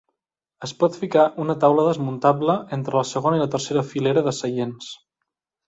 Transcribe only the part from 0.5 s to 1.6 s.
Es pot ficar una